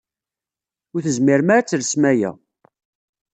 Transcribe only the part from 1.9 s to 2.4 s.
aya.